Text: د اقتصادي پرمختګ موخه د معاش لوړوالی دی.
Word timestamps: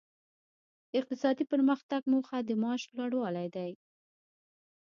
د 0.89 0.93
اقتصادي 0.99 1.43
پرمختګ 1.53 2.01
موخه 2.11 2.37
د 2.43 2.49
معاش 2.61 2.83
لوړوالی 2.97 3.47
دی. 3.55 3.71